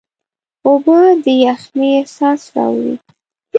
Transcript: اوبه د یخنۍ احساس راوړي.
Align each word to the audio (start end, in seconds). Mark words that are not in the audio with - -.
اوبه 0.65 0.99
د 1.23 1.25
یخنۍ 1.45 1.89
احساس 1.99 2.41
راوړي. 2.55 2.95